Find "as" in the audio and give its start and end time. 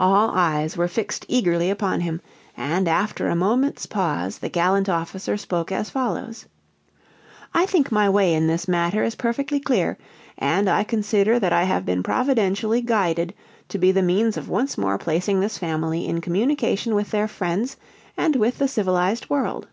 5.70-5.90